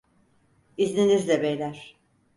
İzninizle 0.77 1.43
beyler. 1.43 1.97